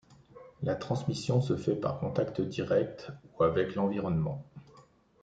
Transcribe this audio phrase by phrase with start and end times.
[0.63, 4.43] La transmission se fait par contact direct ou avec l'environnement.